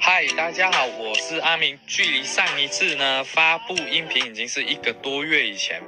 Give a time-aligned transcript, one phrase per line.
[0.00, 1.78] 嗨，大家好，我是阿明。
[1.86, 5.82] 距离上一次呢发布音频已经是一个多月以前，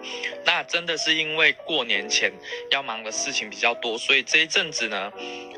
[0.44, 2.32] 那真的是因为过年前
[2.70, 5.12] 要忙的事情比较多，所以这一阵子呢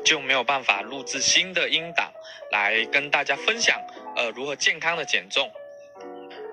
[0.05, 2.11] 就没有办法录制新的音档
[2.51, 3.79] 来跟大家分享，
[4.15, 5.51] 呃，如何健康的减重。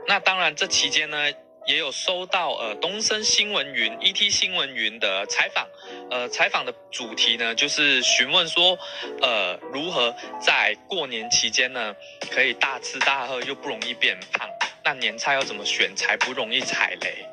[0.09, 1.30] 那当然，这期间呢。
[1.71, 5.68] 也有收到呃东森新闻云 ET 新闻云的采访，
[6.11, 8.77] 呃采访的主题呢就是询问说，
[9.23, 11.95] 呃如何在过年期间呢
[12.29, 14.50] 可以大吃大喝又不容易变胖？
[14.82, 17.25] 那年菜要怎么选才不容易踩雷？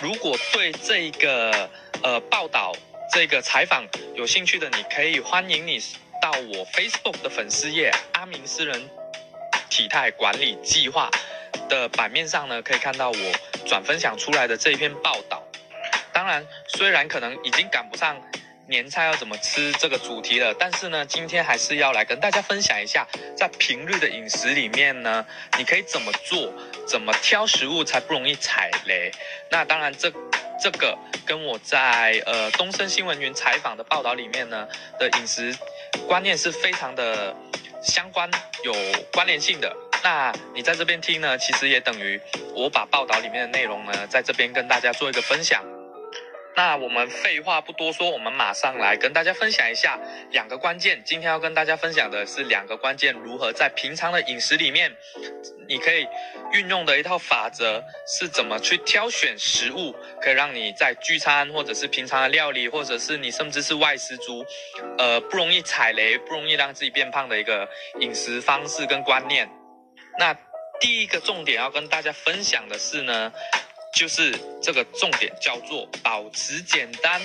[0.00, 1.68] 如果对这个
[2.04, 2.72] 呃报道
[3.12, 5.80] 这个采访有兴趣的，你可以欢迎你
[6.22, 8.88] 到我 Facebook 的粉丝页阿明私人
[9.68, 11.10] 体态管理计划
[11.72, 13.16] 的版面上呢，可以看到我。
[13.64, 15.40] 转分享出来的这一篇报道，
[16.12, 18.20] 当然虽然可能已经赶不上
[18.66, 25.24] 年菜要怎么吃这个主题了，但是呢，今天还是要来跟大家分享一下，在平日的饮食里面呢，
[25.56, 26.52] 你可以怎么做，
[26.86, 29.12] 怎么挑食物才不容易踩雷。
[29.48, 30.12] 那当然，这
[30.60, 34.66] 这个跟我在呃东森新闻云采访的报道里面呢
[34.98, 35.56] 的饮食
[36.08, 37.34] 观念是非常的
[37.80, 38.28] 相关，
[38.64, 38.74] 有
[39.12, 39.74] 关联性的。
[40.04, 42.20] 那你在这边听呢，其实也等于
[42.54, 45.62] 我把报道里面的内容呢，在这边跟大家做一个分享。
[46.54, 49.98] 那我们废话不多说，我们马上来跟大家分享一下
[50.32, 51.00] 两个关键。
[51.02, 54.94] 今天要跟大家分享的是两个关键，如何在平常的饮食里面，
[55.66, 56.06] 你可以
[56.52, 64.44] 运用的一套法则，是怎么去挑选食物，可以让你在聚餐或者是平常的料理，或者是你甚至是外食族，
[64.98, 67.66] 呃，不容易踩雷，不容易让自己变胖的一个
[68.00, 69.48] 饮食方式跟观念。
[70.18, 70.36] 那
[70.80, 73.32] 第一个重点要跟大家分享的是呢，
[73.94, 77.20] 就是这个重点叫做保持简单。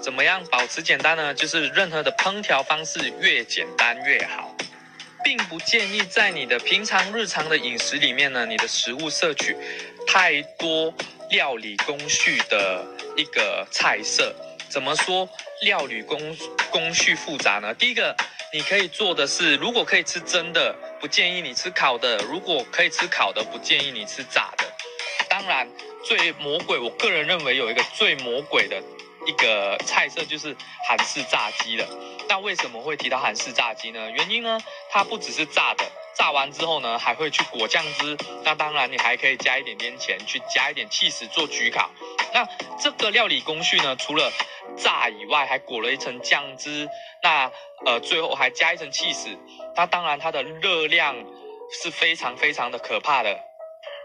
[0.00, 1.34] 怎么样保持简单呢？
[1.34, 4.54] 就是任何的烹调方式越简单越好，
[5.24, 9.56] 并不建议在你的平常日常的饮食里面呢，你的食物摄取
[10.06, 10.94] 太多
[11.30, 14.34] 料理工序的一个菜色。
[14.68, 15.28] 怎么说
[15.62, 16.36] 料理工
[16.70, 17.74] 工序复杂呢？
[17.74, 18.14] 第一个。
[18.50, 24.64] 你可以做的是，如果可以吃蒸的，不建议你吃烤的；如果可以吃烤的，不建议你吃炸的。
[25.28, 25.68] 当然，
[26.04, 28.82] 最魔鬼，我个人认为有一个最魔鬼的
[29.26, 30.56] 一个菜色就是
[30.88, 31.86] 韩式炸鸡了。
[32.28, 34.10] 那为什么会提到韩式炸鸡呢？
[34.10, 34.58] 原因呢，
[34.90, 35.84] 它不只是炸的，
[36.16, 38.16] 炸完之后呢，还会去裹酱汁。
[38.44, 41.90] 那当然，你还可以加一点点钱去加一点气势做焗烤。
[42.32, 44.30] 那这个料理工序呢，除了
[44.76, 46.88] 炸以外，还裹了一层酱汁，
[47.22, 47.50] 那
[47.86, 49.28] 呃最后还加一层气死，
[49.74, 51.16] 那当然它的热量
[51.70, 53.44] 是非常非常的可怕的。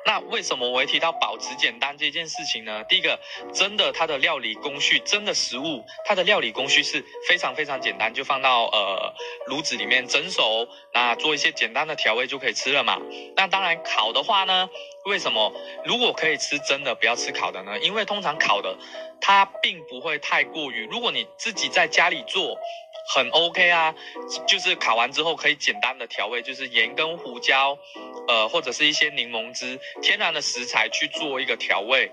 [0.06, 2.83] 那为什么我会提到保持简单这件事情呢？
[2.89, 3.17] 第一个，
[3.53, 9.13] 真的它的料理工序，真的食物它的料理工序是非常非常简单，就放到呃
[9.47, 13.00] 炉子里面蒸熟，那做一些简单的调味就可以吃了嘛。
[13.38, 14.69] 那当然烤的话呢，
[15.05, 15.53] 为什么
[15.85, 17.77] 如果可以吃蒸的，不要吃烤的呢？
[17.79, 18.75] 因为通常烤的。
[19.25, 22.57] 它并不会太过于，如果你自己在家里做，
[23.15, 23.95] 很 OK 啊，
[24.45, 27.77] 就是烤完之后可以简单的调味，就是盐跟胡椒，
[28.27, 32.11] 呃，或者是一些柠檬汁，天然的食材去做一个调味，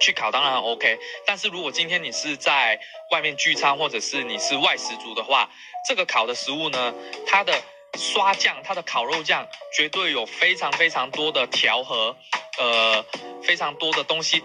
[0.00, 0.98] 去烤当然很 OK。
[1.24, 2.80] 但是如果今天你是在
[3.12, 5.48] 外面聚餐，或者是你是外食族的话，
[5.88, 6.92] 这个烤的食物呢，
[7.24, 7.62] 它的
[7.98, 12.16] 刷酱，它的烤肉酱绝对有非常非常多的调和，
[12.58, 13.04] 呃，
[13.42, 14.42] 非常多的东西。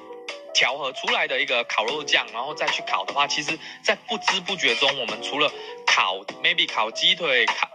[0.53, 5.51] 调和出来的一个烤肉酱，然后再去烤的话，其实，在不知不觉中，我们除了
[5.85, 7.69] 烤，maybe 烤鸡腿、烤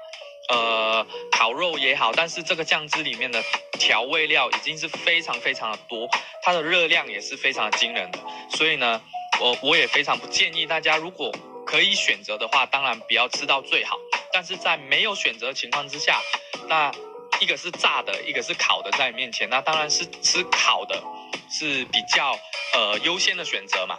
[0.48, 3.40] 呃烤肉也好，但是这个酱汁里面的
[3.78, 6.08] 调味料已经是非常非常的多，
[6.42, 8.18] 它的热量也是非常的惊人的。
[8.50, 9.00] 所以呢，
[9.40, 11.30] 我我也非常不建议大家，如果
[11.64, 13.96] 可以选择的话，当然不要吃到最好。
[14.32, 16.20] 但是在没有选择情况之下，
[16.68, 16.90] 那
[17.40, 21.02] 一个是炸的，一个是烤的在你面前，那当然是吃烤的。
[21.54, 22.34] 是比较
[22.72, 23.98] 呃优先的选择嘛？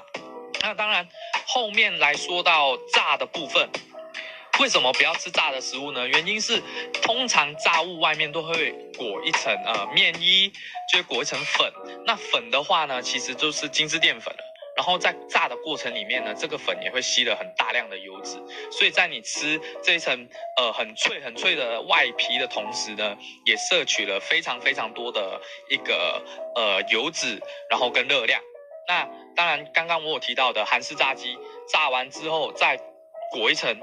[0.61, 1.07] 那当然，
[1.45, 3.69] 后面来说到炸的部分，
[4.59, 6.07] 为什么不要吃炸的食物呢？
[6.07, 6.59] 原因是
[7.03, 10.51] 通常炸物外面都会裹一层呃面衣，
[10.91, 11.71] 就裹一层粉。
[12.07, 14.52] 那粉的话呢，其实就是精致淀粉了。
[14.75, 18.41] 然后在炸的过程里面呢，这个粉也会吸了很大量的油脂，
[18.71, 20.27] 所以在你吃这一层
[20.57, 23.15] 呃很脆很脆的外皮的同时呢，
[23.45, 25.39] 也摄取了非常非常多的
[25.69, 26.21] 一个
[26.55, 28.41] 呃油脂，然后跟热量。
[28.87, 31.37] 那当然，刚刚我有提到的韩式炸鸡，
[31.71, 32.77] 炸完之后再
[33.31, 33.73] 裹一层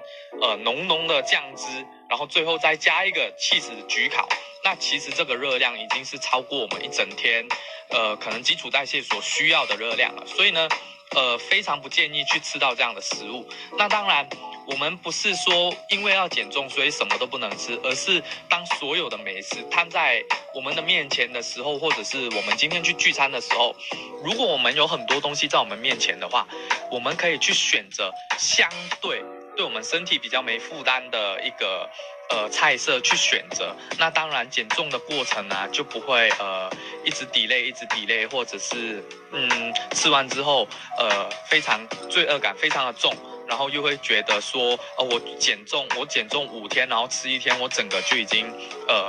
[0.42, 1.66] 呃浓浓的酱汁，
[2.08, 4.28] 然后最后再加一个气死焗烤，
[4.62, 7.46] 那其实这个热量已经是超过我们一整天。
[7.90, 10.68] 呃，可能基础代谢所需要的热量了，所以呢，
[11.14, 13.48] 呃，非常不建议去吃到这样的食物。
[13.76, 14.28] 那当然，
[14.66, 20.22] 我们不是说因为要减重所以什么都不能吃，而是当所有的美食摊在
[20.54, 23.74] 我们的面前的时候，或者是我们今天去聚餐的时候，
[24.22, 26.46] 如果我们有很多东西在我们面前的话，
[26.90, 28.68] 我们可以去选择相
[29.00, 29.22] 对
[29.56, 31.90] 对我们身体比较没负担的一个
[32.30, 33.74] 呃菜色去选择。
[33.98, 36.70] 那当然减重的过程呢就不会呃
[37.04, 40.66] 一直 delay 一直 delay，或者是嗯吃完之后
[40.96, 43.14] 呃非常罪恶感非常的重。
[43.48, 48.46] 然后又会觉得说，呃，我减重，我减重五天，然后吃一天，我整个就已经，
[48.86, 49.08] 呃，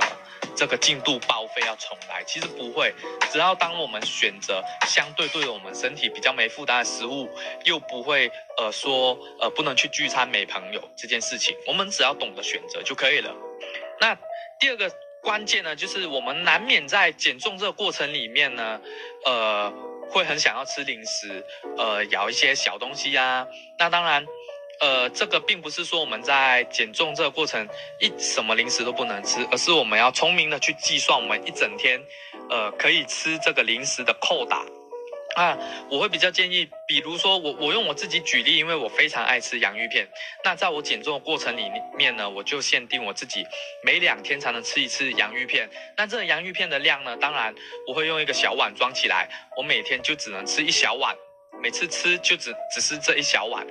[0.55, 2.23] 这个进度报废要重来。
[2.23, 2.93] 其实不会，
[3.31, 7.29] 只要当我们选择相对对我们身体比较没负担的食物，
[7.65, 13.33] 又不会，呃，说，呃，不能去聚餐没朋友这件事情，我们只要懂得选择就可以了。
[13.99, 14.17] 那
[14.59, 14.91] 第二个
[15.21, 18.81] 关键呢，就是我们难免在减重这个过程里面呢，
[19.25, 19.73] 呃。
[20.09, 21.41] 会很想要吃零食，
[21.77, 23.47] 呃，咬一些小东西呀。
[23.79, 24.25] 那当然，
[24.81, 27.67] 呃，这个并不是说我们在减重这个过程
[27.99, 32.01] 一什么零食都不能吃，而是我们要聪明的去计算我们一整天，
[32.49, 34.65] 呃，可以吃这个零食的扣打。
[35.35, 35.57] 啊，
[35.89, 40.05] 我会比较建议，比如说我我用我自己举例，因为我非常爱吃洋芋片。
[40.43, 43.45] 那在我减重的过程里面呢，我就限定我自己
[43.81, 45.69] 每两天才能吃一次洋芋片。
[45.95, 47.55] 那这个洋芋片的量呢，当然
[47.87, 51.15] 我会用一个小碗装起来，我每天就只能吃一小碗，
[51.61, 53.65] 每次吃就只只是这一小碗。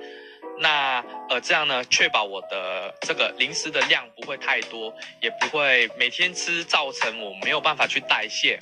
[0.61, 8.59] 那呃这样呢，确保我的这个零食的量不会太多，也不会每天吃造成我没有办法去代谢。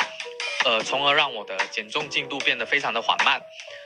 [0.66, 3.42] 呃，从而让我的减重进度变得非常的缓慢，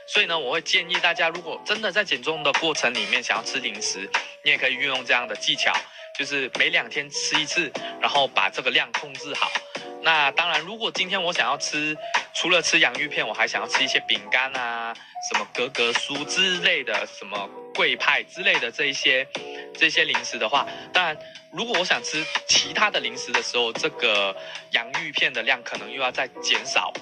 [0.08, 4.10] 所以呢，我会建议大家，如果真的在减重的过程里面想要吃零食，
[4.42, 5.72] 你也可以运用这样的技巧，
[6.18, 7.70] 就是每两天吃一次，
[8.00, 9.48] 然后把这个量控制好。
[10.04, 11.96] 那当然，如果今天我想要吃，
[12.34, 14.94] 除了吃洋芋片，我还想要吃一些饼干啊，
[15.32, 19.26] 什么格格酥之类的，什么桂派之类的这一些。
[19.76, 21.16] 这些零食的话，当然，
[21.50, 24.36] 如果我想吃其他的零食的时候，这个
[24.70, 26.92] 洋芋片的量可能又要再减少，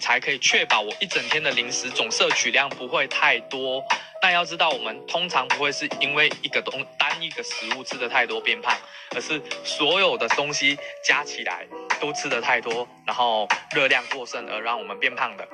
[0.00, 3.84] 才可以确保我一整天的零食总摄取量不会太多。
[4.22, 8.76] 那要知道，我们通常不会是因为一个东单一个食物吃的太多变胖，
[9.14, 11.66] 而是所有的东西加起来
[12.00, 15.46] 都吃的太多，然后热量过剩而让我们变胖的。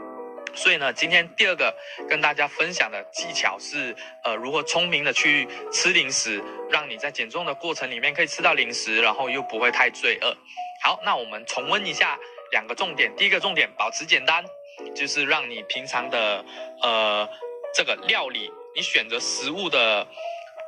[0.54, 1.72] 所以呢，今天第二个
[2.08, 3.94] 跟大家分享的技巧是，
[4.25, 10.34] 呃，如何聪明的去吃零食，让你在减重的过程里面可以吃到零食，然后又不会太罪恶。
[10.82, 12.19] 好，那我们重温一下
[12.50, 13.14] 两个重点。
[13.16, 14.44] 第一个重点，保持简单，
[14.94, 16.44] 就是让你平常的，
[16.82, 17.28] 呃，
[17.75, 20.06] 这个料理，你选择食物的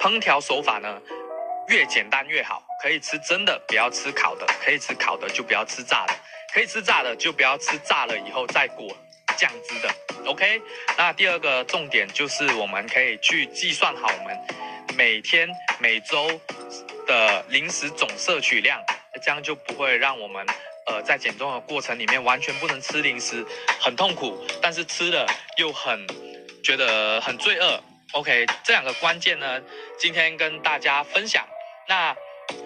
[0.01, 1.01] 烹调手法呢，
[1.69, 2.63] 越简单越好。
[2.81, 6.15] 可以吃真的，不要吃烤的；可以吃烤的，就不要吃炸的；
[6.55, 8.97] 可以吃炸的，就不要吃炸了以后再裹。
[9.37, 9.89] 酱汁的
[10.27, 10.61] ，OK。
[10.97, 14.37] 那第二个重点就是我们可以去计算好我们
[14.97, 15.49] 每天、
[15.79, 16.29] 每周
[17.07, 18.83] 的零食总摄取量，
[19.23, 20.45] 这样就不会让我们
[20.89, 23.45] 呃在减重的过程里面完全不能吃零食，
[23.81, 25.27] 很痛苦，但是吃了
[25.59, 26.07] 又很
[26.63, 27.81] 觉得很罪恶。
[28.13, 29.61] OK，这两个关键呢，
[29.99, 31.47] 今天跟大家分享。
[31.89, 32.17] 那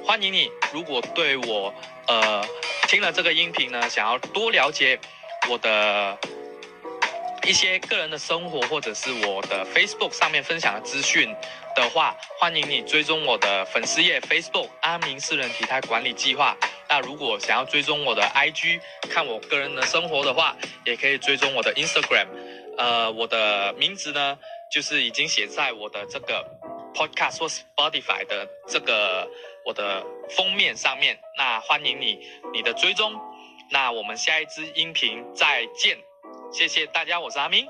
[0.04, 1.74] 欢迎你，如果对我
[2.06, 2.44] 呃
[2.88, 4.98] 听了这个音频呢，想要多了解
[5.50, 6.18] 我的。
[7.44, 11.34] 一些个人的生活，或者是我的 Facebook 上面分享的资讯
[11.74, 16.56] 的话，欢迎你追踪我的粉丝页 Facebook 阿明私人体态管理计划。
[16.92, 18.78] 那如果想要追踪我的 IG
[19.08, 22.26] 看我个人的生活的话，也可以追踪我的 Instagram。
[22.76, 24.38] 呃，我的名字呢，
[24.70, 26.44] 就是已经写在我的这个
[26.94, 29.26] Podcast 或 Spotify 的这个
[29.64, 30.04] 我的
[30.36, 31.18] 封面上面。
[31.38, 32.18] 那欢迎你
[32.52, 33.18] 你的追踪。
[33.70, 35.96] 那我们下一支音频再见。
[36.52, 37.66] 谢谢大家，我是阿明。